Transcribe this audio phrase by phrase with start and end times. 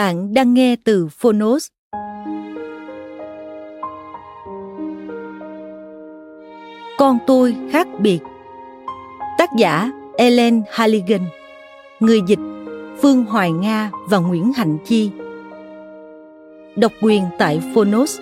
[0.00, 1.66] Bạn đang nghe từ Phonos.
[6.98, 8.18] Con tôi khác biệt.
[9.38, 11.20] Tác giả Ellen Halligan.
[12.00, 12.38] Người dịch
[13.02, 15.10] Phương Hoài Nga và Nguyễn Hạnh Chi.
[16.76, 18.20] Độc quyền tại Phonos.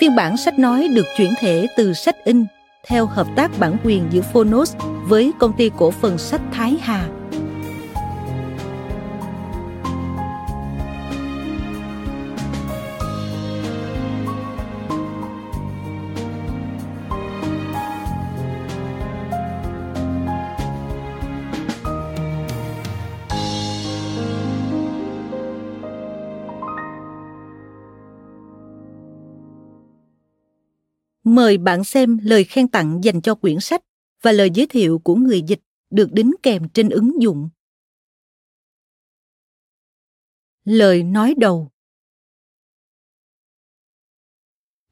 [0.00, 2.46] Phiên bản sách nói được chuyển thể từ sách in
[2.86, 4.76] theo hợp tác bản quyền giữa Phonos
[5.08, 7.08] với công ty cổ phần sách Thái Hà.
[31.36, 33.82] Mời bạn xem lời khen tặng dành cho quyển sách
[34.22, 35.60] và lời giới thiệu của người dịch
[35.90, 37.48] được đính kèm trên ứng dụng.
[40.64, 41.70] Lời nói đầu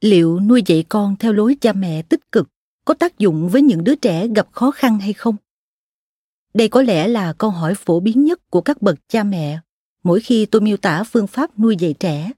[0.00, 2.48] Liệu nuôi dạy con theo lối cha mẹ tích cực
[2.84, 5.36] có tác dụng với những đứa trẻ gặp khó khăn hay không?
[6.54, 9.60] Đây có lẽ là câu hỏi phổ biến nhất của các bậc cha mẹ
[10.02, 12.32] mỗi khi tôi miêu tả phương pháp nuôi dạy trẻ.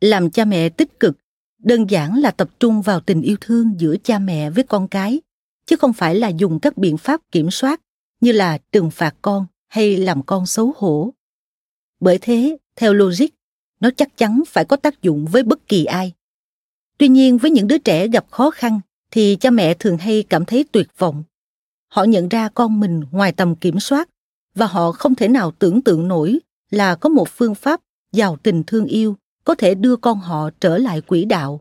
[0.00, 1.16] Làm cha mẹ tích cực
[1.58, 5.20] đơn giản là tập trung vào tình yêu thương giữa cha mẹ với con cái,
[5.66, 7.80] chứ không phải là dùng các biện pháp kiểm soát
[8.20, 11.12] như là trừng phạt con hay làm con xấu hổ.
[12.00, 13.26] Bởi thế, theo logic,
[13.80, 16.12] nó chắc chắn phải có tác dụng với bất kỳ ai.
[16.98, 18.80] Tuy nhiên, với những đứa trẻ gặp khó khăn
[19.10, 21.24] thì cha mẹ thường hay cảm thấy tuyệt vọng.
[21.88, 24.08] Họ nhận ra con mình ngoài tầm kiểm soát
[24.54, 26.38] và họ không thể nào tưởng tượng nổi
[26.70, 27.80] là có một phương pháp
[28.12, 31.60] giàu tình thương yêu có thể đưa con họ trở lại quỹ đạo.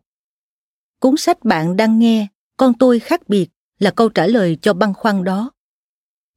[0.99, 4.93] Cuốn sách bạn đang nghe, con tôi khác biệt, là câu trả lời cho băn
[4.93, 5.51] khoăn đó.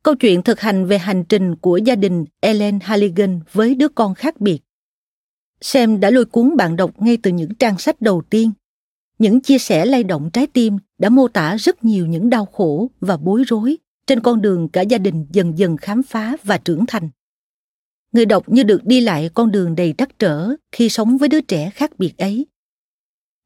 [0.02, 4.14] Câu chuyện thực hành về hành trình của gia đình ellen halligan với đứa con
[4.14, 4.60] khác biệt.
[5.60, 8.52] Xem đã lôi cuốn bạn đọc ngay từ những trang sách đầu tiên.
[9.18, 12.90] Những chia sẻ lay động trái tim đã mô tả rất nhiều những đau khổ
[13.00, 13.76] và bối rối
[14.06, 17.10] trên con đường cả gia đình dần dần khám phá và trưởng thành
[18.12, 21.40] người đọc như được đi lại con đường đầy trắc trở khi sống với đứa
[21.40, 22.46] trẻ khác biệt ấy.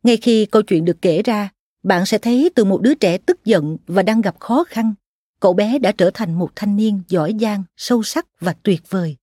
[0.03, 1.51] Ngay khi câu chuyện được kể ra,
[1.83, 4.95] bạn sẽ thấy từ một đứa trẻ tức giận và đang gặp khó khăn,
[5.41, 9.17] cậu bé đã trở thành một thanh niên giỏi giang, sâu sắc và tuyệt vời.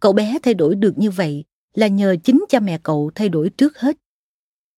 [0.00, 1.44] Cậu bé thay đổi được như vậy
[1.74, 3.96] là nhờ chính cha mẹ cậu thay đổi trước hết.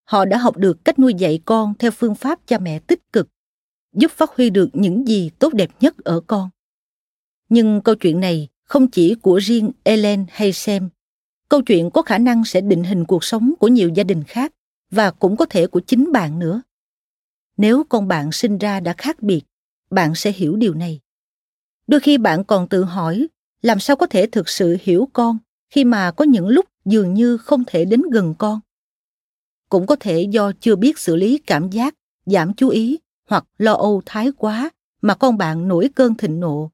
[0.04, 3.28] Họ đã học được cách nuôi dạy con theo phương pháp cha mẹ tích cực,
[3.92, 6.50] giúp phát huy được những gì tốt đẹp nhất ở con.
[7.48, 10.88] Nhưng câu chuyện này không chỉ của riêng Ellen hay Sam.
[11.48, 14.52] Câu chuyện có khả năng sẽ định hình cuộc sống của nhiều gia đình khác
[14.90, 16.62] và cũng có thể của chính bạn nữa.
[17.56, 19.42] Nếu con bạn sinh ra đã khác biệt,
[19.90, 21.00] bạn sẽ hiểu điều này.
[21.86, 23.26] Đôi khi bạn còn tự hỏi
[23.62, 25.38] làm sao có thể thực sự hiểu con
[25.70, 28.60] khi mà có những lúc dường như không thể đến gần con.
[29.68, 31.94] Cũng có thể do chưa biết xử lý cảm giác,
[32.26, 34.70] giảm chú ý hoặc lo âu thái quá
[35.02, 36.70] mà con bạn nổi cơn thịnh nộ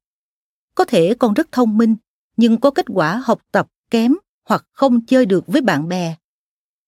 [0.77, 1.97] có thể con rất thông minh,
[2.37, 4.15] nhưng có kết quả học tập kém
[4.49, 6.17] hoặc không chơi được với bạn bè.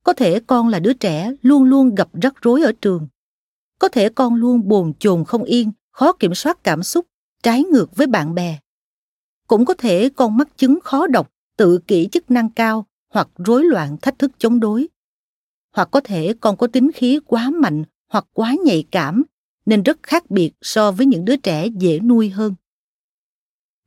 [0.05, 3.08] Có thể con là đứa trẻ luôn luôn gặp rắc rối ở trường.
[3.79, 7.06] Có thể con luôn bồn chồn không yên, khó kiểm soát cảm xúc,
[7.43, 8.58] trái ngược với bạn bè.
[9.46, 13.64] Cũng có thể con mắc chứng khó đọc, tự kỷ chức năng cao hoặc rối
[13.64, 14.88] loạn thách thức chống đối.
[15.73, 19.23] Hoặc có thể con có tính khí quá mạnh hoặc quá nhạy cảm,
[19.67, 22.55] nên rất khác biệt so với những đứa trẻ dễ nuôi hơn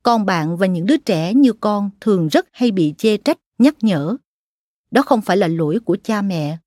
[0.02, 3.74] con bạn và những đứa trẻ như con thường rất hay bị chê trách, nhắc
[3.80, 4.16] nhở.
[4.90, 6.58] Đó không phải là lỗi của cha mẹ.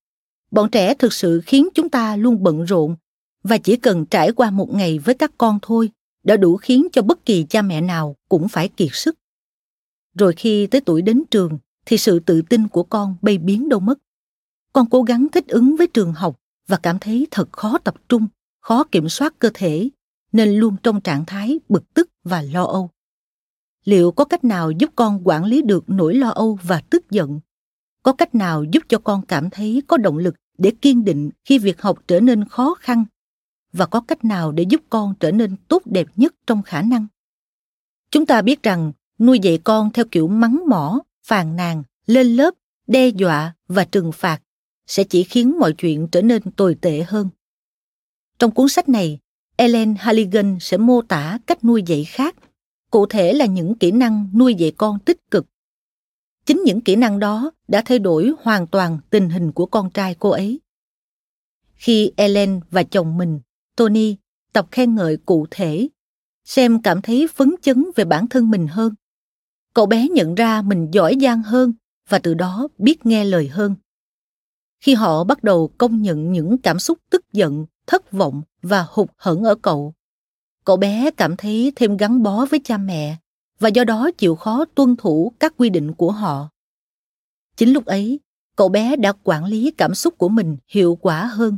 [0.52, 2.96] Bọn trẻ thực sự khiến chúng ta luôn bận rộn
[3.44, 5.90] và chỉ cần trải qua một ngày với các con thôi,
[6.24, 9.16] đã đủ khiến cho bất kỳ cha mẹ nào cũng phải kiệt sức.
[10.18, 13.80] Rồi khi tới tuổi đến trường, thì sự tự tin của con bay biến đâu
[13.80, 14.00] mất.
[14.74, 18.28] Con cố gắng thích ứng với trường học và cảm thấy thật khó tập trung,
[18.62, 19.90] khó kiểm soát cơ thể,
[20.32, 22.90] nên luôn trong trạng thái bực tức và lo âu
[23.86, 27.40] liệu có cách nào giúp con quản lý được nỗi lo âu và tức giận?
[28.04, 31.60] Có cách nào giúp cho con cảm thấy có động lực để kiên định khi
[31.60, 33.06] việc học trở nên khó khăn?
[33.74, 37.08] Và có cách nào để giúp con trở nên tốt đẹp nhất trong khả năng?
[38.12, 42.54] Chúng ta biết rằng, nuôi dạy con theo kiểu mắng mỏ, phàn nàn, lên lớp,
[42.88, 44.42] đe dọa và trừng phạt
[44.88, 47.30] sẽ chỉ khiến mọi chuyện trở nên tồi tệ hơn.
[48.40, 49.20] Trong cuốn sách này,
[49.56, 52.36] ellen halligan sẽ mô tả cách nuôi dạy khác
[52.96, 55.46] cụ thể là những kỹ năng nuôi dạy con tích cực.
[56.46, 60.16] Chính những kỹ năng đó đã thay đổi hoàn toàn tình hình của con trai
[60.20, 60.60] cô ấy.
[61.74, 63.40] Khi ellen và chồng mình,
[63.76, 64.16] tony,
[64.54, 65.90] tập khen ngợi cụ thể
[66.44, 68.94] xem cảm thấy phấn chấn về bản thân mình hơn.
[69.74, 71.74] Cậu bé nhận ra mình giỏi giang hơn
[72.10, 73.76] và từ đó biết nghe lời hơn.
[74.80, 79.10] Khi họ bắt đầu công nhận những cảm xúc tức giận, thất vọng và hụt
[79.18, 79.94] hẫng ở cậu
[80.66, 83.18] cậu bé cảm thấy thêm gắn bó với cha mẹ
[83.60, 86.50] và do đó chịu khó tuân thủ các quy định của họ.
[87.58, 88.20] Chính lúc ấy,
[88.56, 91.58] cậu bé đã quản lý cảm xúc của mình hiệu quả hơn.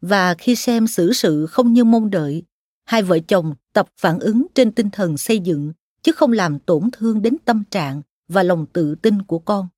[0.00, 2.42] Và khi xem xử sự không như mong đợi,
[2.84, 5.72] hai vợ chồng tập phản ứng trên tinh thần xây dựng
[6.02, 9.68] chứ không làm tổn thương đến tâm trạng và lòng tự tin của con.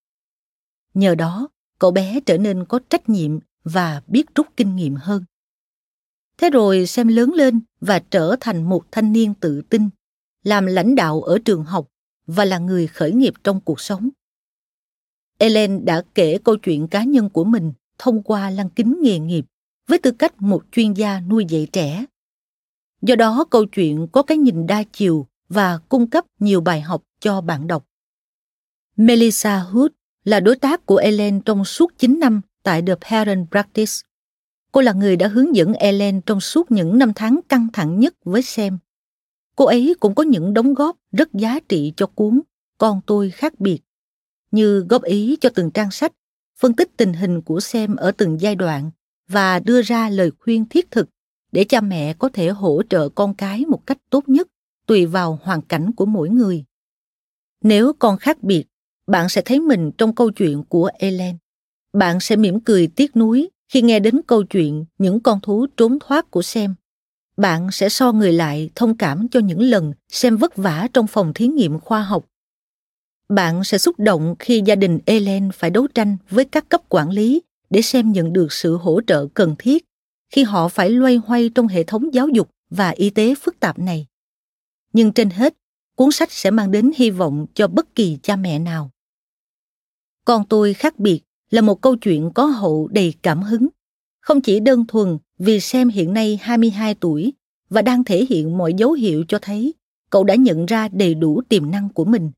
[0.94, 1.48] Nhờ đó,
[1.78, 5.24] cậu bé trở nên có trách nhiệm và biết rút kinh nghiệm hơn
[6.38, 9.88] thế rồi xem lớn lên và trở thành một thanh niên tự tin,
[10.42, 11.88] làm lãnh đạo ở trường học
[12.26, 14.08] và là người khởi nghiệp trong cuộc sống.
[15.38, 19.44] Ellen đã kể câu chuyện cá nhân của mình thông qua lăng kính nghề nghiệp
[19.86, 22.04] với tư cách một chuyên gia nuôi dạy trẻ.
[23.02, 27.02] Do đó, câu chuyện có cái nhìn đa chiều và cung cấp nhiều bài học
[27.20, 27.84] cho bạn đọc.
[28.96, 29.90] Melissa hood
[30.24, 33.92] là đối tác của ellen trong suốt 9 năm tại The Parent Practice.
[34.76, 38.14] Cô là người đã hướng dẫn Ellen trong suốt những năm tháng căng thẳng nhất
[38.24, 38.78] với Sam.
[39.56, 42.40] Cô ấy cũng có những đóng góp rất giá trị cho cuốn
[42.78, 43.78] Con tôi khác biệt,
[44.50, 46.12] như góp ý cho từng trang sách,
[46.58, 48.90] phân tích tình hình của Sam ở từng giai đoạn
[49.28, 51.08] và đưa ra lời khuyên thiết thực
[51.52, 54.48] để cha mẹ có thể hỗ trợ con cái một cách tốt nhất
[54.86, 56.64] tùy vào hoàn cảnh của mỗi người.
[57.62, 58.64] Nếu con khác biệt,
[59.06, 61.36] bạn sẽ thấy mình trong câu chuyện của Ellen
[61.92, 65.98] bạn sẽ mỉm cười tiếc nuối khi nghe đến câu chuyện những con thú trốn
[66.00, 66.74] thoát của Sam.
[67.36, 71.34] Bạn sẽ so người lại thông cảm cho những lần Sam vất vả trong phòng
[71.34, 72.26] thí nghiệm khoa học.
[73.28, 77.10] Bạn sẽ xúc động khi gia đình Ellen phải đấu tranh với các cấp quản
[77.10, 79.84] lý để xem nhận được sự hỗ trợ cần thiết
[80.32, 83.78] khi họ phải loay hoay trong hệ thống giáo dục và y tế phức tạp
[83.78, 84.06] này.
[84.92, 85.54] Nhưng trên hết,
[85.96, 88.90] cuốn sách sẽ mang đến hy vọng cho bất kỳ cha mẹ nào.
[90.24, 91.20] Con tôi khác biệt
[91.50, 93.68] là một câu chuyện có hậu đầy cảm hứng.
[94.20, 97.32] Không chỉ đơn thuần vì Sam hiện nay 22 tuổi
[97.70, 99.74] và đang thể hiện mọi dấu hiệu cho thấy
[100.10, 102.30] cậu đã nhận ra đầy đủ tiềm năng của mình.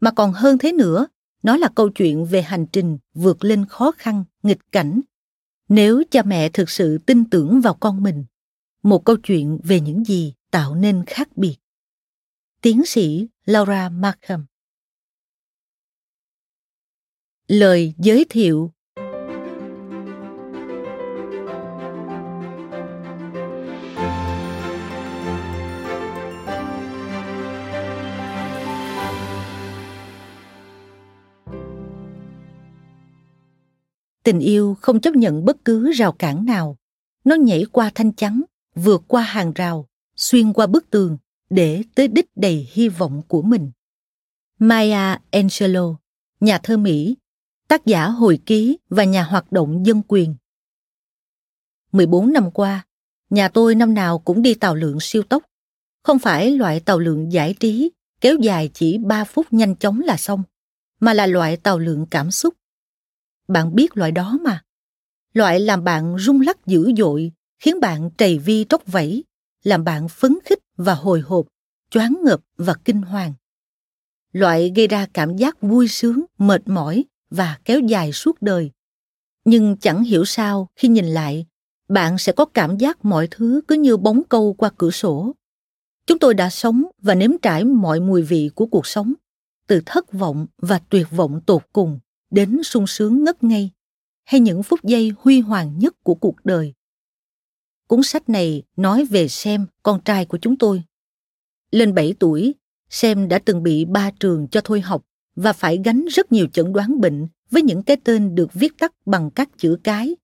[0.00, 1.06] Mà còn hơn thế nữa,
[1.42, 5.00] nó là câu chuyện về hành trình vượt lên khó khăn, nghịch cảnh.
[5.68, 8.24] Nếu cha mẹ thực sự tin tưởng vào con mình,
[8.82, 11.56] một câu chuyện về những gì tạo nên khác biệt.
[12.62, 14.46] Tiến sĩ Laura Markham
[17.48, 18.70] Lời giới thiệu
[34.24, 36.76] Tình yêu không chấp nhận bất cứ rào cản nào.
[37.24, 38.42] Nó nhảy qua thanh chắn,
[38.74, 39.86] vượt qua hàng rào,
[40.16, 41.18] xuyên qua bức tường
[41.50, 43.70] để tới đích đầy hy vọng của mình.
[44.58, 45.96] Maya Angelou,
[46.40, 47.16] nhà thơ Mỹ,
[47.68, 50.34] tác giả hồi ký và nhà hoạt động dân quyền.
[51.92, 52.86] 14 năm qua,
[53.30, 55.42] nhà tôi năm nào cũng đi tàu lượn siêu tốc.
[56.02, 60.16] Không phải loại tàu lượn giải trí, kéo dài chỉ 3 phút nhanh chóng là
[60.16, 60.42] xong,
[61.00, 62.54] mà là loại tàu lượn cảm xúc.
[63.48, 64.62] Bạn biết loại đó mà.
[65.34, 69.24] Loại làm bạn rung lắc dữ dội, khiến bạn trầy vi tróc vẫy,
[69.64, 71.46] làm bạn phấn khích và hồi hộp,
[71.90, 73.32] choáng ngợp và kinh hoàng.
[74.32, 78.70] Loại gây ra cảm giác vui sướng, mệt mỏi và kéo dài suốt đời.
[79.44, 81.46] Nhưng chẳng hiểu sao khi nhìn lại
[81.88, 85.32] bạn sẽ có cảm giác mọi thứ cứ như bóng câu qua cửa sổ.
[86.06, 89.14] Chúng tôi đã sống và nếm trải mọi mùi vị của cuộc sống
[89.66, 91.98] từ thất vọng và tuyệt vọng tột cùng
[92.30, 93.70] đến sung sướng ngất ngây
[94.24, 96.74] hay những phút giây huy hoàng nhất của cuộc đời.
[97.88, 100.82] Cuốn sách này nói về Sam, con trai của chúng tôi.
[101.70, 102.54] Lên 7 tuổi,
[102.90, 105.04] Sam đã từng bị ba trường cho thôi học
[105.40, 108.92] và phải gánh rất nhiều chẩn đoán bệnh với những cái tên được viết tắt
[109.06, 110.16] bằng các chữ cái.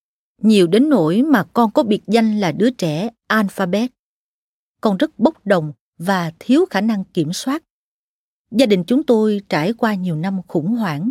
[0.43, 3.91] Nhiều đến nỗi mà con có biệt danh là đứa trẻ alphabet.
[4.81, 7.63] Con rất bốc đồng và thiếu khả năng kiểm soát.
[8.51, 11.11] Gia đình chúng tôi trải qua nhiều năm khủng hoảng.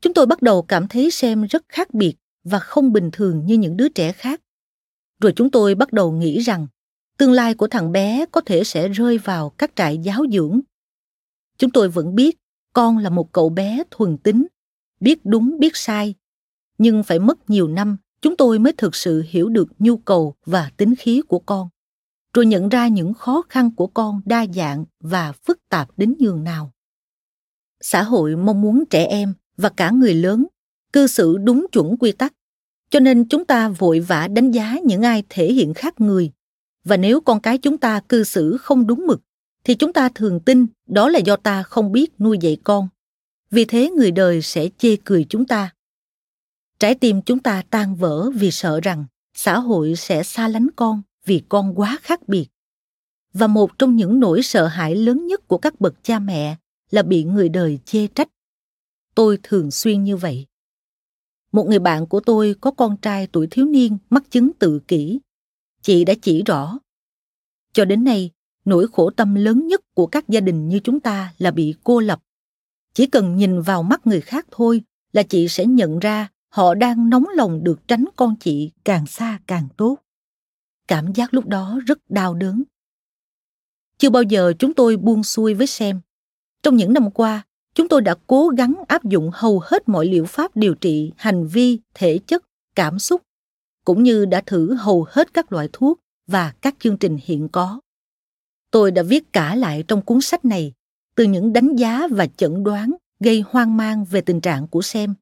[0.00, 2.14] Chúng tôi bắt đầu cảm thấy Sam rất khác biệt
[2.44, 4.40] và không bình thường như những đứa trẻ khác.
[5.20, 6.66] Rồi chúng tôi bắt đầu nghĩ rằng
[7.18, 10.60] tương lai của thằng bé có thể sẽ rơi vào các trại giáo dưỡng.
[11.58, 12.36] Chúng tôi vẫn biết
[12.74, 14.46] con là một cậu bé thuần tính,
[15.00, 16.14] biết đúng biết sai,
[16.78, 20.70] nhưng phải mất nhiều năm chúng tôi mới thực sự hiểu được nhu cầu và
[20.76, 21.68] tính khí của con.
[22.32, 26.44] Rồi nhận ra những khó khăn của con đa dạng và phức tạp đến nhường
[26.44, 26.72] nào.
[27.80, 30.46] Xã hội mong muốn trẻ em và cả người lớn
[30.92, 32.32] cư xử đúng chuẩn quy tắc
[32.90, 36.30] cho nên chúng ta vội vã đánh giá những ai thể hiện khác người.
[36.84, 39.20] Và nếu con cái chúng ta cư xử không đúng mực
[39.64, 42.88] thì chúng ta thường tin đó là do ta không biết nuôi dạy con.
[43.50, 45.74] Vì thế người đời sẽ chê cười chúng ta.
[46.78, 49.04] Trái tim chúng ta tan vỡ vì sợ rằng
[49.34, 52.46] xã hội sẽ xa lánh con vì con quá khác biệt.
[53.32, 56.56] Và một trong những nỗi sợ hãi lớn nhất của các bậc cha mẹ
[56.90, 58.28] là bị người đời chê trách.
[59.14, 60.46] Tôi thường xuyên như vậy.
[61.52, 65.20] Một người bạn của tôi có con trai tuổi thiếu niên mắc chứng tự kỷ.
[65.82, 66.78] Chị đã chỉ rõ.
[67.72, 68.30] Cho đến nay
[68.64, 72.00] nỗi khổ tâm lớn nhất của các gia đình như chúng ta là bị cô
[72.00, 72.20] lập.
[72.94, 77.10] Chỉ cần nhìn vào mắt người khác thôi là chị sẽ nhận ra họ đang
[77.10, 79.98] nóng lòng được tránh con chị càng xa càng tốt.
[80.88, 82.62] Cảm giác lúc đó rất đau đớn.
[83.98, 86.00] Chưa bao giờ chúng tôi buông xuôi với xem
[86.64, 87.42] trong những năm qua,
[87.74, 91.46] chúng tôi đã cố gắng áp dụng hầu hết mọi liệu pháp điều trị hành
[91.46, 92.44] vi, thể chất,
[92.74, 93.22] cảm xúc,
[93.84, 97.80] cũng như đã thử hầu hết các loại thuốc và các chương trình hiện có
[98.74, 100.72] tôi đã viết cả lại trong cuốn sách này,
[101.16, 105.14] từ những đánh giá và chẩn đoán gây hoang mang về tình trạng của xem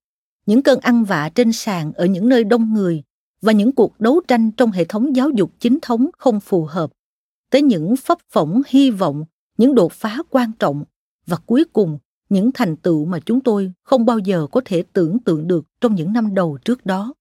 [0.46, 3.02] những cơn ăn vạ trên sàn ở những nơi đông người,
[3.42, 6.92] và những cuộc đấu tranh trong hệ thống giáo dục chính thống không phù hợp,
[7.50, 9.24] tới những phấp phỏng hy vọng,
[9.58, 10.84] những đột phá quan trọng,
[11.26, 15.18] và cuối cùng, những thành tựu mà chúng tôi không bao giờ có thể tưởng
[15.18, 17.14] tượng được trong những năm đầu trước đó.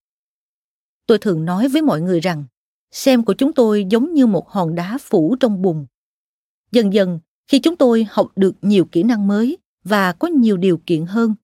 [1.08, 2.44] Tôi thường nói với mọi người rằng
[2.92, 5.86] xem của chúng tôi giống như một hòn đá phủ trong bùn
[6.72, 10.82] dần dần, khi chúng tôi học được nhiều kỹ năng mới và có nhiều điều
[10.86, 11.36] kiện hơn,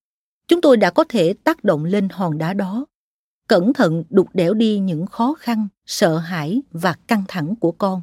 [0.48, 2.86] chúng tôi đã có thể tác động lên hòn đá đó.
[3.48, 8.02] Cẩn thận đục đẽo đi những khó khăn, sợ hãi và căng thẳng của con.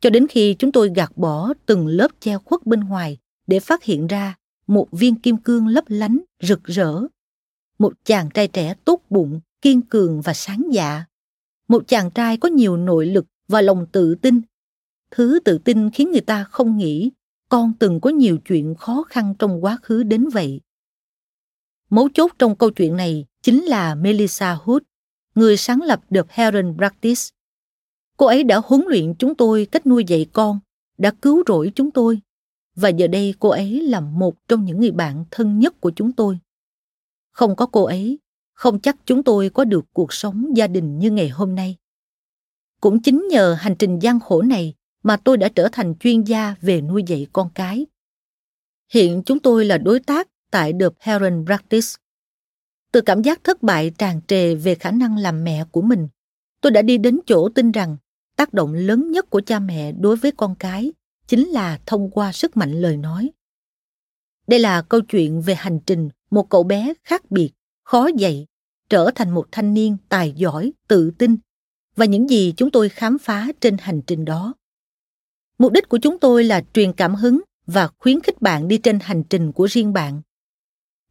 [0.00, 3.84] Cho đến khi chúng tôi gạt bỏ từng lớp che khuất bên ngoài để phát
[3.84, 4.36] hiện ra
[4.66, 7.00] một viên kim cương lấp lánh, rực rỡ,
[7.78, 11.04] một chàng trai trẻ tốt bụng, kiên cường và sáng dạ
[11.70, 14.40] một chàng trai có nhiều nội lực và lòng tự tin
[15.10, 17.10] thứ tự tin khiến người ta không nghĩ
[17.48, 20.60] con từng có nhiều chuyện khó khăn trong quá khứ đến vậy
[21.90, 24.82] Mấu chốt trong câu chuyện này chính là Melissa Hood,
[25.34, 27.20] người sáng lập The Heron Practice.
[28.16, 30.60] Cô ấy đã huấn luyện chúng tôi cách nuôi dạy con,
[30.98, 32.20] đã cứu rỗi chúng tôi,
[32.76, 36.12] và giờ đây cô ấy là một trong những người bạn thân nhất của chúng
[36.12, 36.38] tôi.
[37.30, 38.18] Không có cô ấy,
[38.52, 41.76] không chắc chúng tôi có được cuộc sống gia đình như ngày hôm nay.
[42.80, 46.54] Cũng chính nhờ hành trình gian khổ này mà tôi đã trở thành chuyên gia
[46.60, 47.86] về nuôi dạy con cái.
[48.92, 51.86] Hiện chúng tôi là đối tác tại The Parent Practice.
[52.92, 56.08] Từ cảm giác thất bại tràn trề về khả năng làm mẹ của mình,
[56.60, 57.96] tôi đã đi đến chỗ tin rằng
[58.36, 60.92] tác động lớn nhất của cha mẹ đối với con cái
[61.26, 63.30] chính là thông qua sức mạnh lời nói.
[64.46, 67.50] Đây là câu chuyện về hành trình một cậu bé khác biệt,
[67.84, 68.46] khó dạy,
[68.88, 71.36] trở thành một thanh niên tài giỏi, tự tin
[71.96, 74.54] và những gì chúng tôi khám phá trên hành trình đó.
[75.60, 78.98] Mục đích của chúng tôi là truyền cảm hứng và khuyến khích bạn đi trên
[79.00, 80.22] hành trình của riêng bạn.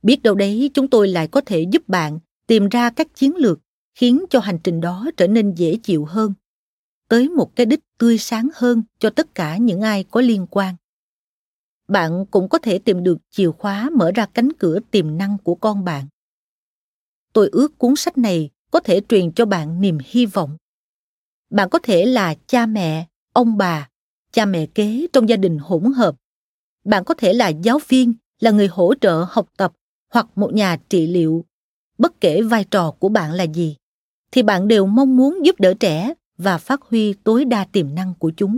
[0.04, 3.60] Biết đâu đấy, chúng tôi lại có thể giúp bạn tìm ra các chiến lược
[3.96, 6.34] khiến cho hành trình đó trở nên dễ chịu hơn,
[7.08, 10.76] tới một cái đích tươi sáng hơn cho tất cả những ai có liên quan.
[11.88, 15.56] Bạn cũng có thể tìm được chìa khóa mở ra cánh cửa tiềm năng của
[15.56, 16.08] con bạn.
[17.34, 20.58] Tôi ước cuốn sách này có thể truyền cho bạn niềm hy vọng.
[21.50, 23.90] Bạn có thể là cha mẹ, ông bà
[24.32, 26.16] cha mẹ kế trong gia đình hỗn hợp.
[26.86, 29.74] Bạn có thể là giáo viên, là người hỗ trợ học tập
[30.14, 31.46] hoặc một nhà trị liệu.
[31.98, 33.76] Bất kể vai trò của bạn là gì,
[34.32, 38.14] thì bạn đều mong muốn giúp đỡ trẻ và phát huy tối đa tiềm năng
[38.20, 38.58] của chúng.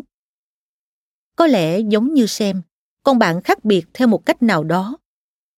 [1.35, 2.61] Có lẽ giống như xem
[3.03, 4.97] con bạn khác biệt theo một cách nào đó.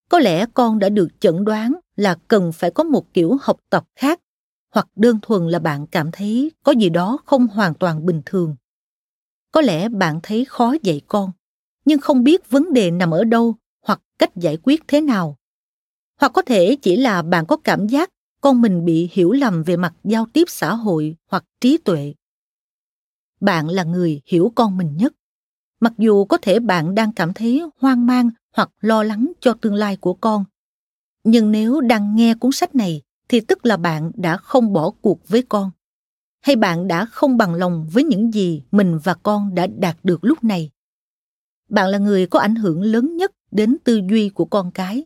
[0.10, 3.86] Có lẽ con đã được chẩn đoán là cần phải có một kiểu học tập
[3.96, 4.20] khác,
[4.74, 8.55] hoặc đơn thuần là bạn cảm thấy có gì đó không hoàn toàn bình thường
[9.53, 11.31] có lẽ bạn thấy khó dạy con,
[11.86, 13.55] nhưng không biết vấn đề nằm ở đâu
[13.86, 15.38] hoặc cách giải quyết thế nào.
[16.19, 18.10] Hoặc có thể chỉ là bạn có cảm giác
[18.41, 22.13] con mình bị hiểu lầm về mặt giao tiếp xã hội hoặc trí tuệ.
[23.41, 25.13] Bạn là người hiểu con mình nhất.
[25.79, 29.75] Mặc dù có thể bạn đang cảm thấy hoang mang hoặc lo lắng cho tương
[29.75, 30.45] lai của con,
[31.24, 35.27] nhưng nếu đang nghe cuốn sách này thì tức là bạn đã không bỏ cuộc
[35.27, 35.72] với con
[36.43, 40.23] hay bạn đã không bằng lòng với những gì mình và con đã đạt được
[40.23, 40.69] lúc này?
[41.69, 45.05] Bạn là người có ảnh hưởng lớn nhất đến tư duy của con cái.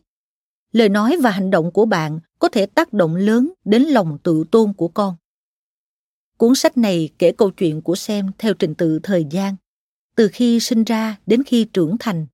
[0.72, 4.44] Lời nói và hành động của bạn có thể tác động lớn đến lòng tự
[4.50, 5.16] tôn của con.
[6.38, 9.56] Cuốn sách này kể câu chuyện của Sam theo trình tự thời gian,
[10.16, 12.26] từ khi sinh ra đến khi trưởng thành.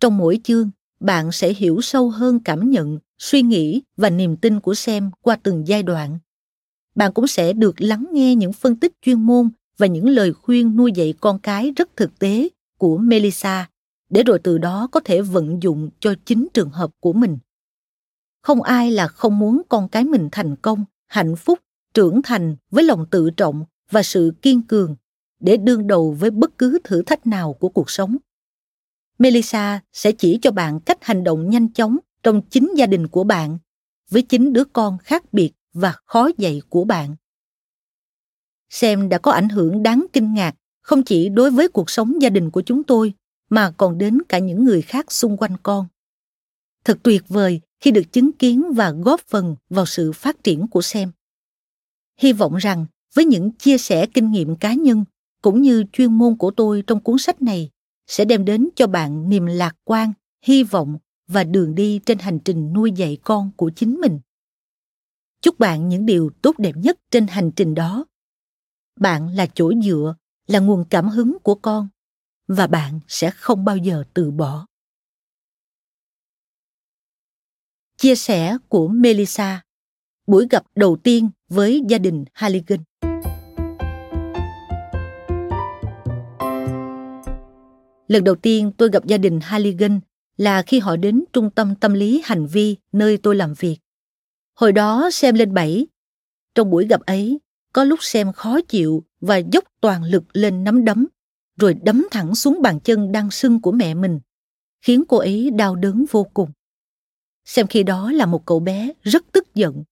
[0.00, 4.60] Trong mỗi chương, bạn sẽ hiểu sâu hơn cảm nhận, suy nghĩ và niềm tin
[4.60, 6.18] của Sam qua từng giai đoạn
[6.94, 10.76] bạn cũng sẽ được lắng nghe những phân tích chuyên môn và những lời khuyên
[10.76, 12.48] nuôi dạy con cái rất thực tế
[12.78, 13.68] của melissa,
[14.10, 17.38] để rồi từ đó có thể vận dụng cho chính trường hợp của mình.
[18.42, 21.58] Không ai là không muốn con cái mình thành công, hạnh phúc,
[21.94, 24.96] trưởng thành với lòng tự trọng và sự kiên cường
[25.40, 28.16] để đương đầu với bất cứ thử thách nào của cuộc sống.
[29.18, 33.24] Melissa sẽ chỉ cho bạn cách hành động nhanh chóng trong chính gia đình của
[33.24, 33.58] bạn,
[34.10, 37.16] với chính đứa con khác biệt và khó dạy của bạn.
[38.70, 42.28] Xem đã có ảnh hưởng đáng kinh ngạc, không chỉ đối với cuộc sống gia
[42.28, 43.14] đình của chúng tôi,
[43.50, 45.86] mà còn đến cả những người khác xung quanh con.
[46.84, 50.82] Thật tuyệt vời khi được chứng kiến và góp phần vào sự phát triển của
[50.82, 51.12] xem.
[52.18, 55.04] Hy vọng rằng, với những chia sẻ kinh nghiệm cá nhân,
[55.42, 57.70] cũng như chuyên môn của tôi trong cuốn sách này,
[58.06, 60.12] sẽ đem đến cho bạn niềm lạc quan,
[60.42, 64.20] hy vọng và đường đi trên hành trình nuôi dạy con của chính mình
[65.44, 68.04] chúc bạn những điều tốt đẹp nhất trên hành trình đó.
[69.00, 70.14] Bạn là chỗ dựa,
[70.46, 71.88] là nguồn cảm hứng của con,
[72.48, 74.66] và bạn sẽ không bao giờ từ bỏ.
[77.96, 79.62] Chia sẻ của melissa.
[80.26, 82.80] Buổi gặp đầu tiên với gia đình halligan.
[88.08, 90.00] Lần đầu tiên tôi gặp gia đình halligan
[90.36, 93.83] là khi họ đến trung tâm tâm lý hành vi nơi tôi làm việc
[94.54, 95.86] hồi đó xem lên bảy
[96.54, 97.40] trong buổi gặp ấy,
[97.72, 101.06] có lúc xem khó chịu và dốc toàn lực lên nắm đấm,
[101.56, 104.20] rồi đấm thẳng xuống bàn chân đang sưng của mẹ mình,
[104.82, 106.50] khiến cô ấy đau đớn vô cùng.
[107.44, 109.84] Xem khi đó là một cậu bé rất tức giận.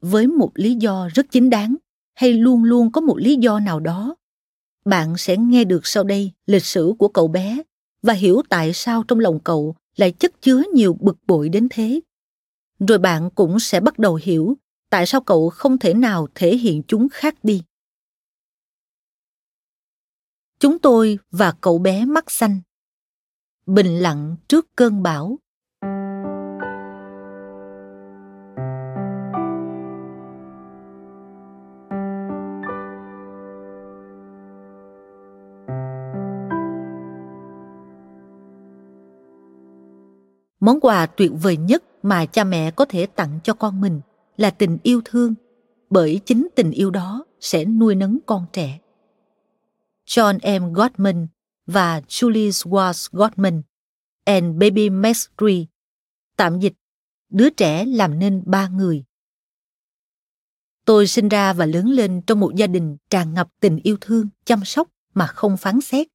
[0.00, 1.76] Với một lý do rất chính đáng,
[2.14, 4.16] hay luôn luôn có một lý do nào đó,
[4.84, 7.62] bạn sẽ nghe được sau đây lịch sử của cậu bé
[8.02, 12.00] và hiểu tại sao trong lòng cậu lại chất chứa nhiều bực bội đến thế
[12.78, 14.56] rồi bạn cũng sẽ bắt đầu hiểu
[14.90, 17.62] tại sao cậu không thể nào thể hiện chúng khác đi.
[20.58, 22.60] Chúng tôi và cậu bé mắt xanh.
[23.66, 25.38] Bình lặng trước cơn bão.
[40.66, 44.00] Món quà tuyệt vời nhất mà cha mẹ có thể tặng cho con mình
[44.36, 45.34] là tình yêu thương,
[45.90, 48.78] bởi chính tình yêu đó sẽ nuôi nấng con trẻ.
[50.06, 50.72] John m.
[50.72, 51.26] Gottman
[51.66, 53.62] và julie swartz gottman
[54.24, 55.66] and baby mastery
[56.36, 56.74] tạm dịch,
[57.28, 59.04] đứa trẻ làm nên ba người.
[60.84, 64.28] Tôi sinh ra và lớn lên trong một gia đình tràn ngập tình yêu thương,
[64.44, 66.06] chăm sóc mà không phán xét.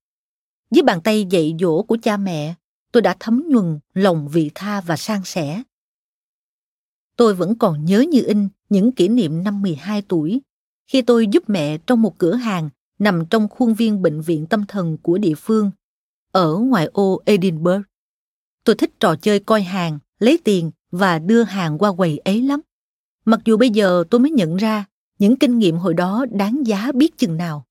[0.71, 2.55] Dưới bàn tay dạy dỗ của cha mẹ
[2.91, 5.63] tôi đã thấm nhuần lòng vị tha và san sẻ.
[7.15, 10.41] Tôi vẫn còn nhớ như in những kỷ niệm năm 12 tuổi,
[10.87, 14.65] khi tôi giúp mẹ trong một cửa hàng nằm trong khuôn viên bệnh viện tâm
[14.67, 15.71] thần của địa phương,
[16.31, 17.81] ở ngoại ô Edinburgh.
[18.63, 22.61] Tôi thích trò chơi coi hàng, lấy tiền và đưa hàng qua quầy ấy lắm.
[23.25, 24.85] Mặc dù bây giờ tôi mới nhận ra
[25.19, 27.65] những kinh nghiệm hồi đó đáng giá biết chừng nào.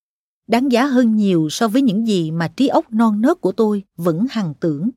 [0.47, 3.85] Đáng giá hơn nhiều so với những gì mà trí óc non nớt của tôi
[3.97, 4.91] vẫn hằng tưởng.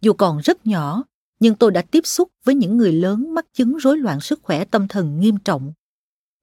[0.00, 1.04] Dù còn rất nhỏ,
[1.40, 4.64] nhưng tôi đã tiếp xúc với những người lớn mắc chứng rối loạn sức khỏe
[4.64, 5.72] tâm thần nghiêm trọng.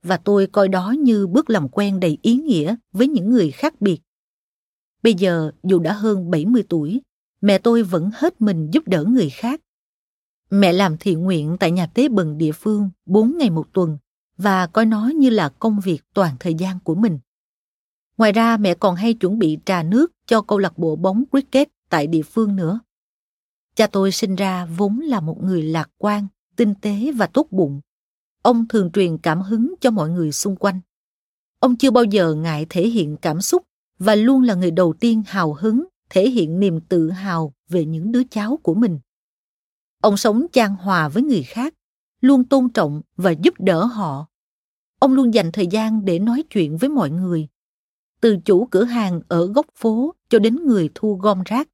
[0.04, 3.82] Và tôi coi đó như bước làm quen đầy ý nghĩa với những người khác
[3.82, 4.00] biệt.
[5.04, 7.02] Bây giờ, dù đã hơn 70 tuổi,
[7.42, 9.62] mẹ tôi vẫn hết mình giúp đỡ người khác.
[10.50, 13.98] Mẹ làm thiện nguyện tại nhà tế bần địa phương 4 ngày một tuần
[14.38, 17.20] và coi nó như là công việc toàn thời gian của mình.
[18.18, 21.68] Ngoài ra mẹ còn hay chuẩn bị trà nước cho câu lạc bộ bóng cricket
[21.90, 22.80] tại địa phương nữa.
[23.78, 27.82] Cha tôi sinh ra vốn là một người lạc quan, tinh tế và tốt bụng.
[28.44, 30.80] ông thường truyền cảm hứng cho mọi người xung quanh.
[31.60, 33.64] Ông chưa bao giờ ngại thể hiện cảm xúc
[34.00, 38.12] và luôn là người đầu tiên hào hứng thể hiện niềm tự hào về những
[38.12, 39.00] đứa cháu của mình.
[40.02, 41.74] Ông sống chan hòa với người khác,
[42.22, 44.28] luôn tôn trọng và giúp đỡ họ.
[45.00, 47.48] Ông luôn dành thời gian để nói chuyện với mọi người,
[48.22, 51.70] từ chủ cửa hàng ở góc phố cho đến người thu gom rác.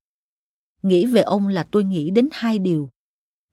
[0.83, 2.89] Nghĩ về ông là tôi nghĩ đến hai điều.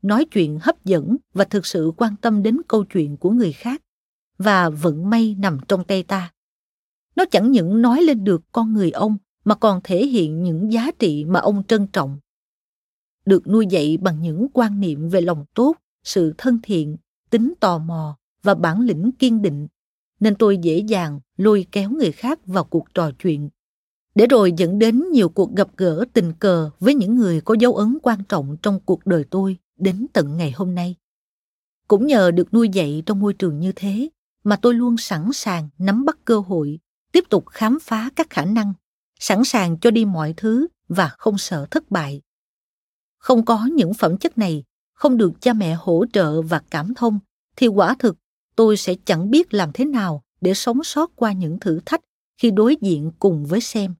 [0.03, 3.83] Nói chuyện hấp dẫn và thực sự quan tâm đến câu chuyện của người khác
[4.39, 6.33] và vận may nằm trong tay ta.
[7.17, 10.91] Nó chẳng những nói lên được con người ông mà còn thể hiện những giá
[10.99, 12.19] trị mà ông trân trọng.
[13.27, 16.97] Được nuôi dạy bằng những quan niệm về lòng tốt, sự thân thiện,
[17.31, 19.69] tính tò mò và bản lĩnh kiên định,
[20.21, 23.49] nên tôi dễ dàng lôi kéo người khác vào cuộc trò chuyện
[24.15, 27.75] để rồi dẫn đến nhiều cuộc gặp gỡ tình cờ với những người có dấu
[27.75, 30.97] ấn quan trọng trong cuộc đời tôi đến tận ngày hôm nay.
[31.89, 34.09] Cũng nhờ được nuôi dạy trong môi trường như thế
[34.45, 36.79] mà tôi luôn sẵn sàng nắm bắt cơ hội,
[37.13, 38.73] tiếp tục khám phá các khả năng,
[39.21, 42.21] sẵn sàng cho đi mọi thứ và không sợ thất bại.
[43.19, 47.19] Không có những phẩm chất này, không được cha mẹ hỗ trợ và cảm thông,
[47.57, 48.17] thì quả thực
[48.57, 52.01] tôi sẽ chẳng biết làm thế nào để sống sót qua những thử thách
[52.39, 53.95] khi đối diện cùng với xem.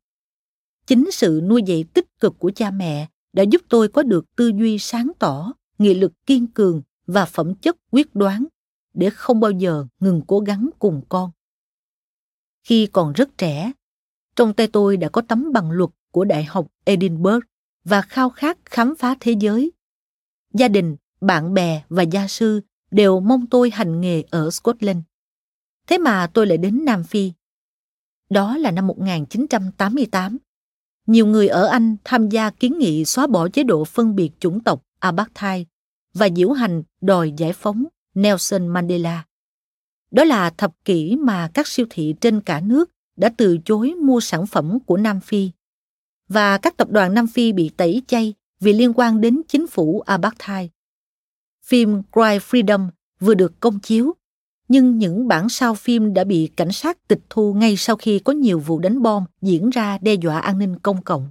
[0.91, 4.49] Chính sự nuôi dạy tích cực của cha mẹ đã giúp tôi có được tư
[4.49, 8.45] duy sáng tỏ, nghị lực kiên cường và phẩm chất quyết đoán
[8.95, 11.31] để không bao giờ ngừng cố gắng cùng con.
[12.63, 13.73] Khi còn rất trẻ,
[14.37, 17.45] trong tay tôi đã có tấm bằng luật của Đại học Edinburgh
[17.85, 19.73] và khao khát khám phá thế giới.
[20.55, 24.99] Gia đình, bạn bè và gia sư đều mong tôi hành nghề ở Scotland.
[25.87, 27.33] Thế mà tôi lại đến Nam Phi.
[28.31, 30.39] Đó là năm 1988.
[31.11, 34.61] Nhiều người ở Anh tham gia kiến nghị xóa bỏ chế độ phân biệt chủng
[34.61, 35.67] tộc apartheid
[36.15, 39.25] và diễu hành đòi giải phóng Nelson Mandela.
[40.11, 44.21] Đó là thập kỷ mà các siêu thị trên cả nước đã từ chối mua
[44.21, 45.51] sản phẩm của Nam Phi.
[46.29, 50.01] Và các tập đoàn Nam Phi bị tẩy chay vì liên quan đến chính phủ
[50.01, 50.71] apartheid.
[51.65, 52.89] Phim Cry Freedom
[53.21, 54.15] vừa được công chiếu,
[54.71, 58.33] nhưng những bản sao phim đã bị cảnh sát tịch thu ngay sau khi có
[58.33, 61.31] nhiều vụ đánh bom diễn ra đe dọa an ninh công cộng.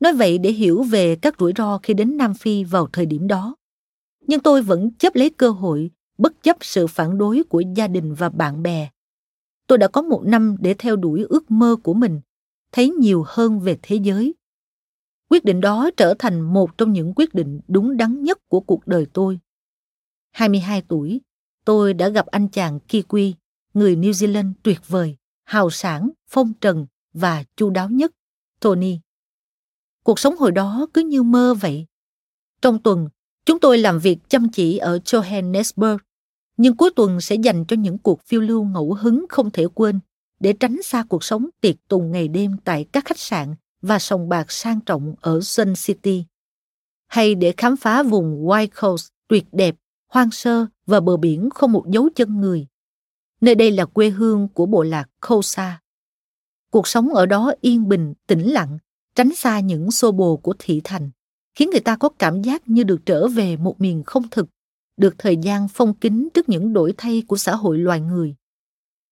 [0.00, 3.26] Nói vậy để hiểu về các rủi ro khi đến Nam Phi vào thời điểm
[3.26, 3.56] đó.
[4.26, 8.14] Nhưng tôi vẫn chấp lấy cơ hội bất chấp sự phản đối của gia đình
[8.14, 8.88] và bạn bè.
[9.66, 12.20] Tôi đã có một năm để theo đuổi ước mơ của mình,
[12.72, 14.34] thấy nhiều hơn về thế giới.
[15.30, 18.86] Quyết định đó trở thành một trong những quyết định đúng đắn nhất của cuộc
[18.86, 19.38] đời tôi.
[20.30, 21.20] 22 tuổi,
[21.64, 23.32] tôi đã gặp anh chàng Kiwi,
[23.74, 28.12] người New Zealand tuyệt vời, hào sản, phong trần và chu đáo nhất,
[28.60, 28.98] Tony.
[30.04, 31.86] Cuộc sống hồi đó cứ như mơ vậy.
[32.62, 33.08] Trong tuần,
[33.46, 35.98] chúng tôi làm việc chăm chỉ ở Johannesburg,
[36.56, 40.00] nhưng cuối tuần sẽ dành cho những cuộc phiêu lưu ngẫu hứng không thể quên
[40.40, 44.28] để tránh xa cuộc sống tiệc tùng ngày đêm tại các khách sạn và sòng
[44.28, 46.24] bạc sang trọng ở Sun City.
[47.06, 49.76] Hay để khám phá vùng White Coast tuyệt đẹp
[50.10, 52.66] hoang sơ và bờ biển không một dấu chân người.
[53.40, 55.80] Nơi đây là quê hương của bộ lạc Khosa.
[56.70, 58.78] Cuộc sống ở đó yên bình, tĩnh lặng,
[59.14, 61.10] tránh xa những xô bồ của thị thành,
[61.54, 64.46] khiến người ta có cảm giác như được trở về một miền không thực,
[64.96, 68.34] được thời gian phong kính trước những đổi thay của xã hội loài người.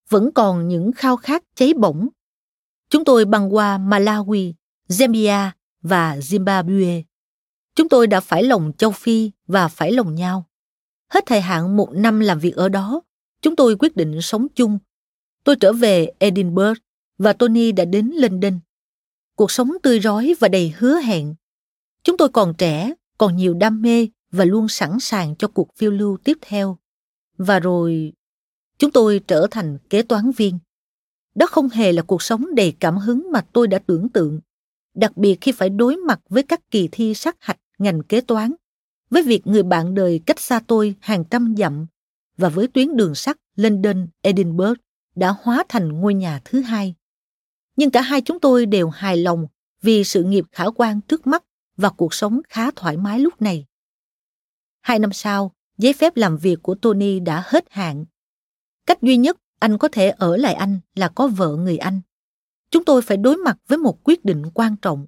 [0.08, 2.08] Vẫn còn những khao khát cháy bỏng.
[2.90, 4.52] Chúng tôi băng qua Malawi,
[4.88, 5.50] Zambia
[5.82, 7.02] và Zimbabwe.
[7.74, 10.47] Chúng tôi đã phải lòng châu Phi và phải lòng nhau.
[11.08, 13.00] Hết thời hạn một năm làm việc ở đó,
[13.42, 14.78] chúng tôi quyết định sống chung.
[15.44, 16.78] Tôi trở về Edinburgh
[17.18, 18.60] và Tony đã đến London.
[19.34, 21.34] Cuộc sống tươi rói và đầy hứa hẹn.
[22.02, 25.90] Chúng tôi còn trẻ, còn nhiều đam mê và luôn sẵn sàng cho cuộc phiêu
[25.90, 26.78] lưu tiếp theo.
[27.38, 28.12] Và rồi,
[28.78, 30.58] chúng tôi trở thành kế toán viên.
[31.34, 34.40] Đó không hề là cuộc sống đầy cảm hứng mà tôi đã tưởng tượng,
[34.94, 38.52] đặc biệt khi phải đối mặt với các kỳ thi sát hạch ngành kế toán
[39.10, 41.86] với việc người bạn đời cách xa tôi hàng trăm dặm
[42.36, 44.80] và với tuyến đường sắt London Edinburgh
[45.14, 46.94] đã hóa thành ngôi nhà thứ hai.
[47.76, 49.46] Nhưng cả hai chúng tôi đều hài lòng
[49.82, 51.44] vì sự nghiệp khả quan trước mắt
[51.76, 53.66] và cuộc sống khá thoải mái lúc này.
[54.80, 58.04] Hai năm sau, giấy phép làm việc của Tony đã hết hạn.
[58.86, 62.00] Cách duy nhất anh có thể ở lại Anh là có vợ người Anh.
[62.70, 65.06] Chúng tôi phải đối mặt với một quyết định quan trọng.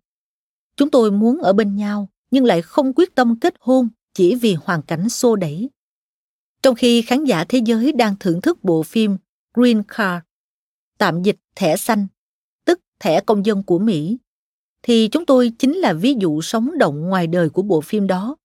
[0.77, 4.55] Chúng tôi muốn ở bên nhau nhưng lại không quyết tâm kết hôn chỉ vì
[4.55, 5.71] hoàn cảnh xô đẩy.
[6.63, 9.17] Trong khi khán giả thế giới đang thưởng thức bộ phim
[9.55, 10.25] Green Card,
[10.99, 12.07] tạm dịch thẻ xanh,
[12.65, 14.19] tức thẻ công dân của Mỹ,
[14.83, 18.37] thì chúng tôi chính là ví dụ sống động ngoài đời của bộ phim đó.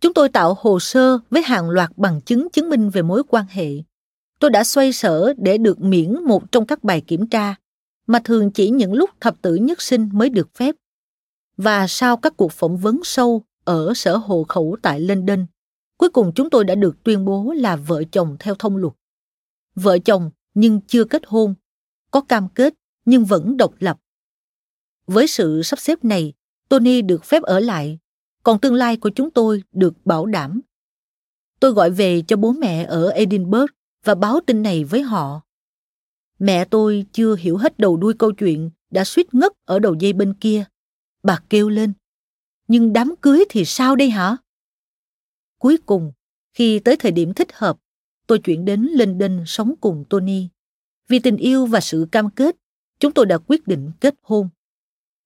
[0.00, 3.44] Chúng tôi tạo hồ sơ với hàng loạt bằng chứng chứng minh về mối quan
[3.48, 3.68] hệ.
[4.40, 7.54] Tôi đã xoay sở để được miễn một trong các bài kiểm tra,
[8.06, 10.74] mà thường chỉ những lúc thập tử nhất sinh mới được phép.
[11.56, 15.46] Và sau các cuộc phỏng vấn sâu ở sở hộ khẩu tại London,
[15.98, 18.92] cuối cùng chúng tôi đã được tuyên bố là vợ chồng theo thông luật.
[19.74, 21.54] Vợ chồng nhưng chưa kết hôn,
[22.10, 23.98] có cam kết nhưng vẫn độc lập.
[25.06, 26.32] Với sự sắp xếp này,
[26.68, 27.98] Tony được phép ở lại,
[28.42, 30.60] còn tương lai của chúng tôi được bảo đảm.
[31.60, 33.70] Tôi gọi về cho bố mẹ ở Edinburgh
[34.04, 35.40] và báo tin này với họ.
[36.38, 40.12] Mẹ tôi chưa hiểu hết đầu đuôi câu chuyện đã suýt ngất ở đầu dây
[40.12, 40.64] bên kia.
[41.24, 41.92] Bà kêu lên.
[42.68, 44.36] Nhưng đám cưới thì sao đây hả?
[45.58, 46.12] Cuối cùng,
[46.52, 47.78] khi tới thời điểm thích hợp,
[48.26, 50.48] tôi chuyển đến London sống cùng Tony.
[51.08, 52.56] Vì tình yêu và sự cam kết,
[52.98, 54.48] chúng tôi đã quyết định kết hôn.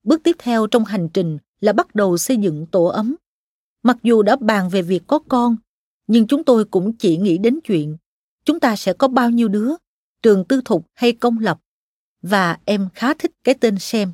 [0.02, 3.16] Bước tiếp theo trong hành trình là bắt đầu xây dựng tổ ấm.
[3.82, 5.56] Mặc dù đã bàn về việc có con,
[6.06, 7.96] nhưng chúng tôi cũng chỉ nghĩ đến chuyện
[8.48, 9.72] chúng ta sẽ có bao nhiêu đứa,
[10.22, 11.60] trường tư thục hay công lập.
[12.22, 14.12] Và em khá thích cái tên xem.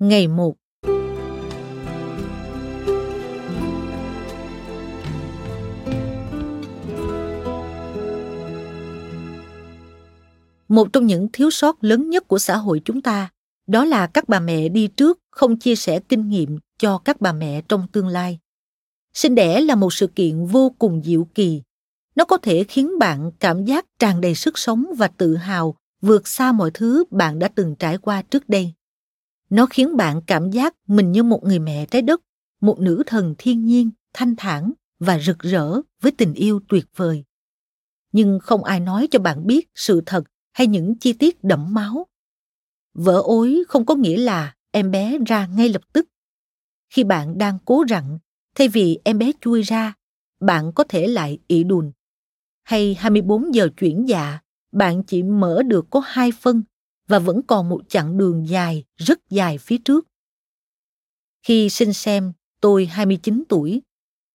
[0.00, 0.54] Ngày 1
[10.68, 13.30] một trong những thiếu sót lớn nhất của xã hội chúng ta,
[13.66, 17.32] đó là các bà mẹ đi trước không chia sẻ kinh nghiệm cho các bà
[17.32, 18.38] mẹ trong tương lai.
[19.14, 21.62] Sinh đẻ là một sự kiện vô cùng diệu kỳ.
[22.14, 26.28] Nó có thể khiến bạn cảm giác tràn đầy sức sống và tự hào vượt
[26.28, 28.72] xa mọi thứ bạn đã từng trải qua trước đây
[29.50, 32.20] nó khiến bạn cảm giác mình như một người mẹ trái đất
[32.60, 37.24] một nữ thần thiên nhiên thanh thản và rực rỡ với tình yêu tuyệt vời
[38.12, 42.06] nhưng không ai nói cho bạn biết sự thật hay những chi tiết đẫm máu.
[42.94, 46.08] Vỡ ối không có nghĩa là em bé ra ngay lập tức.
[46.88, 48.18] Khi bạn đang cố rặn,
[48.54, 49.94] thay vì em bé chui ra,
[50.40, 51.92] bạn có thể lại ị đùn.
[52.62, 54.38] Hay 24 giờ chuyển dạ,
[54.72, 56.62] bạn chỉ mở được có hai phân
[57.10, 60.06] và vẫn còn một chặng đường dài, rất dài phía trước.
[61.42, 63.82] Khi sinh xem, tôi 29 tuổi.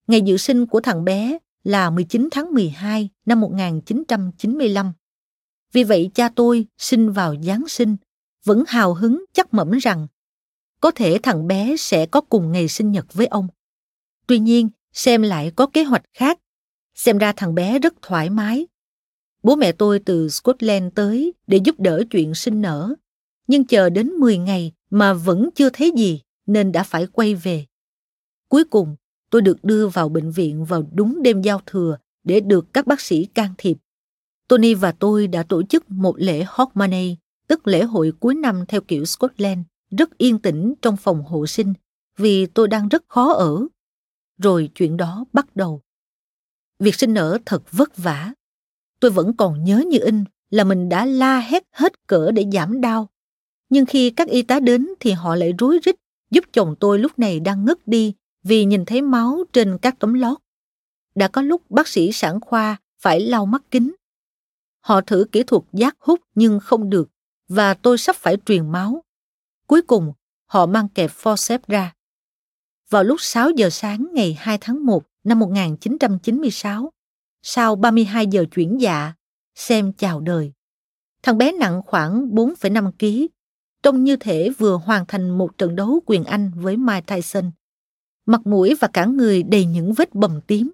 [0.07, 4.93] Ngày dự sinh của thằng bé là 19 tháng 12 năm 1995.
[5.73, 7.97] Vì vậy cha tôi sinh vào Giáng sinh,
[8.45, 10.07] vẫn hào hứng chắc mẩm rằng
[10.81, 13.47] có thể thằng bé sẽ có cùng ngày sinh nhật với ông.
[14.27, 16.39] Tuy nhiên, xem lại có kế hoạch khác.
[16.95, 18.67] Xem ra thằng bé rất thoải mái.
[19.45, 22.93] Bố mẹ tôi từ Scotland tới để giúp đỡ chuyện sinh nở.
[23.47, 27.65] Nhưng chờ đến 10 ngày mà vẫn chưa thấy gì nên đã phải quay về.
[28.49, 28.95] Cuối cùng,
[29.29, 33.01] tôi được đưa vào bệnh viện vào đúng đêm giao thừa để được các bác
[33.01, 33.77] sĩ can thiệp.
[34.47, 38.81] Tony và tôi đã tổ chức một lễ Hogmanay, tức lễ hội cuối năm theo
[38.81, 39.59] kiểu Scotland,
[39.97, 41.73] rất yên tĩnh trong phòng hộ sinh
[42.17, 43.67] vì tôi đang rất khó ở.
[44.37, 45.81] Rồi chuyện đó bắt đầu.
[46.79, 48.33] Việc sinh nở thật vất vả.
[48.99, 52.81] Tôi vẫn còn nhớ như in là mình đã la hét hết cỡ để giảm
[52.81, 53.09] đau.
[53.69, 55.95] Nhưng khi các y tá đến thì họ lại rối rít
[56.31, 60.13] giúp chồng tôi lúc này đang ngất đi vì nhìn thấy máu trên các tấm
[60.13, 60.37] lót.
[61.15, 63.91] Đã có lúc bác sĩ sản khoa phải lau mắt kính
[64.85, 67.09] Họ thử kỹ thuật giác hút nhưng không được
[67.47, 69.03] và tôi sắp phải truyền máu.
[69.67, 70.13] Cuối cùng,
[70.45, 71.93] họ mang kẹp forceps ra.
[72.89, 76.91] Vào lúc 6 giờ sáng ngày 2 tháng 1 năm 1996,
[77.47, 79.13] sau 32 giờ chuyển dạ,
[79.55, 80.51] xem chào đời.
[81.23, 83.33] Thằng bé nặng khoảng 4,5 kg,
[83.83, 87.51] trông như thể vừa hoàn thành một trận đấu quyền Anh với Mike Tyson.
[88.25, 90.71] Mặt mũi và cả người đầy những vết bầm tím.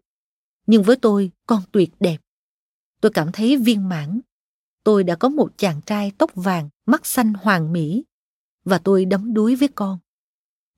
[0.68, 2.18] Nhưng với tôi, con tuyệt đẹp.
[3.02, 4.20] Tôi cảm thấy viên mãn.
[4.84, 8.04] Tôi đã có một chàng trai tóc vàng, mắt xanh hoàng mỹ.
[8.66, 10.00] Và tôi đắm đuối với con.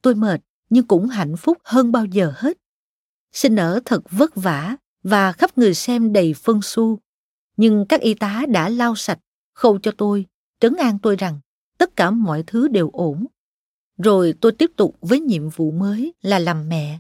[0.02, 2.58] Tôi mệt nhưng cũng hạnh phúc hơn bao giờ hết.
[3.32, 7.00] Sinh nở thật vất vả và khắp người xem đầy phân su.
[7.58, 9.20] Nhưng các y tá đã lau sạch,
[9.54, 10.26] khâu cho tôi,
[10.60, 11.40] trấn an tôi rằng
[11.78, 13.26] tất cả mọi thứ đều ổn.
[13.98, 17.00] Rồi tôi tiếp tục với nhiệm vụ mới là làm mẹ.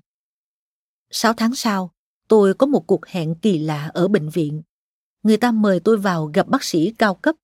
[1.09, 1.91] Sáu tháng sau,
[2.27, 4.61] tôi có một cuộc hẹn kỳ lạ ở bệnh viện
[5.23, 7.35] người ta mời tôi vào gặp bác sĩ cao cấp.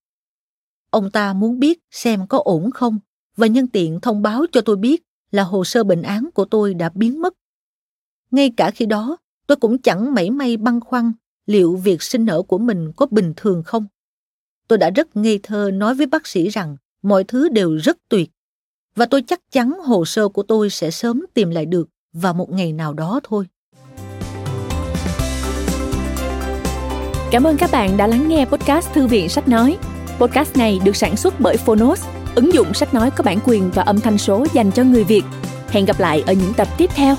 [0.90, 3.00] Ông ta muốn biết xem có ổn không
[3.36, 6.74] và nhân tiện thông báo cho tôi biết là hồ sơ bệnh án của tôi
[6.74, 7.34] đã biến mất.
[8.32, 9.18] Ngay cả khi đó,
[9.50, 11.12] tôi cũng chẳng mảy may băn khoăn
[11.46, 13.88] liệu việc sinh nở của mình có bình thường không.
[14.68, 18.30] Tôi đã rất ngây thơ nói với bác sĩ rằng mọi thứ đều rất tuyệt
[18.96, 22.52] và tôi chắc chắn hồ sơ của tôi sẽ sớm tìm lại được vào một
[22.52, 23.46] ngày nào đó thôi.
[27.32, 29.78] Cảm ơn các bạn đã lắng nghe podcast Thư viện Sách Nói.
[30.20, 33.84] Podcast này được sản xuất bởi Phonos, ứng dụng sách nói có bản quyền và
[33.84, 35.24] âm thanh số dành cho người Việt.
[35.68, 37.16] Hẹn gặp lại ở những tập tiếp theo.